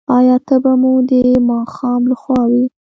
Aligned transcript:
ایا 0.17 0.35
تبه 0.47 0.71
مو 0.81 0.93
د 1.09 1.11
ماښام 1.49 2.01
لخوا 2.11 2.41
وي؟ 2.51 2.63